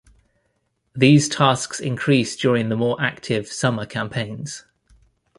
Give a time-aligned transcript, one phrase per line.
[0.95, 4.63] These tasks increase during the more active summer campaigns.